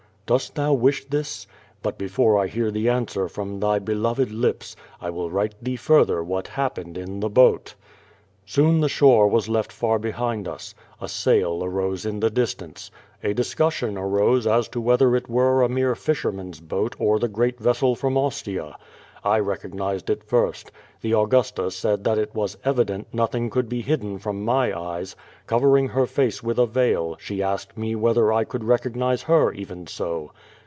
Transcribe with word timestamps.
Dost 0.33 0.55
thou 0.55 0.71
wish 0.71 1.03
this? 1.09 1.45
But 1.83 1.97
before 1.97 2.39
I 2.39 2.47
hear 2.47 2.71
the 2.71 2.87
answer 2.87 3.27
from 3.27 3.59
thy 3.59 3.79
beloved 3.79 4.31
lips, 4.31 4.77
I 5.01 5.09
will 5.09 5.29
write 5.29 5.61
thee 5.61 5.75
further 5.75 6.23
what 6.23 6.45
hapiKjned 6.45 6.95
in 6.97 7.19
the 7.19 7.27
boat. 7.27 7.75
Soon 8.45 8.79
the 8.79 8.87
shore 8.87 9.27
was 9.27 9.49
left 9.49 9.73
far 9.73 9.99
behind 9.99 10.47
us. 10.47 10.73
A 11.01 11.09
sail 11.09 11.61
arose 11.65 12.05
in 12.05 12.21
the 12.21 12.29
distance. 12.29 12.91
A 13.21 13.33
discussion 13.33 13.97
arose 13.97 14.47
as 14.47 14.69
to 14.69 14.79
whether 14.79 15.17
it 15.17 15.27
were 15.29 15.63
a 15.63 15.67
mere 15.69 15.95
flsherman's 15.95 16.61
boat 16.61 16.95
or 16.97 17.19
the 17.19 17.27
great 17.27 17.59
vessel 17.59 17.93
from 17.93 18.17
Ostia. 18.17 18.77
I 19.23 19.37
recognized 19.37 20.09
it 20.09 20.23
first. 20.23 20.71
The 21.01 21.11
Augusta 21.11 21.69
said 21.69 22.03
that 22.05 22.17
it 22.17 22.33
was 22.33 22.57
evident 22.65 23.13
nothing 23.13 23.51
could 23.51 23.69
be 23.69 23.81
hidden 23.81 24.17
from 24.17 24.43
my 24.43 24.75
eyes. 24.77 25.15
Covering 25.45 25.89
her 25.89 26.07
face 26.07 26.41
with 26.41 26.57
a 26.57 26.65
veil, 26.65 27.17
slic 27.23 27.39
asked 27.41 27.77
me 27.77 27.93
wlicther 27.93 28.35
I 28.35 28.45
could 28.45 28.63
recognize 28.63 29.23
her 29.23 29.51
even 29.53 29.85
so. 29.85 30.31